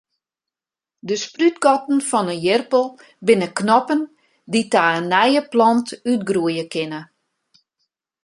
De 1.07 1.15
sprútgatten 1.23 1.99
fan 2.09 2.31
in 2.35 2.41
ierappel 2.49 2.85
binne 3.25 3.47
knoppen 3.59 4.01
dy't 4.51 4.69
ta 4.73 4.83
in 4.97 5.09
nije 5.13 5.41
plant 5.53 5.87
útgroeie 6.11 6.65
kinne. 6.73 7.01